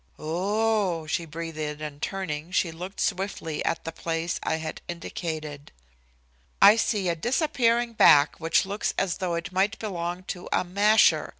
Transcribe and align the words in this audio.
"Oh 0.17 1.03
h 1.03 1.05
h!" 1.05 1.11
she 1.15 1.25
breathed, 1.25 1.79
and 1.79 2.01
turning, 2.01 2.51
she 2.51 2.71
looked 2.71 2.99
swiftly 2.99 3.63
at 3.63 3.83
the 3.85 3.91
place 3.91 4.39
I 4.41 4.55
had 4.55 4.81
indicated. 4.87 5.71
"I 6.59 6.75
see 6.75 7.07
a 7.07 7.15
disappearing 7.15 7.93
back 7.93 8.39
which 8.39 8.65
looks 8.65 8.95
as 8.97 9.17
though 9.17 9.35
it 9.35 9.51
might 9.51 9.77
belong 9.77 10.23
to 10.29 10.49
a 10.51 10.63
'masher.' 10.63 11.29